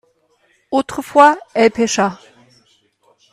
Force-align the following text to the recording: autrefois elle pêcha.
autrefois 0.71 1.37
elle 1.53 1.69
pêcha. 1.69 2.19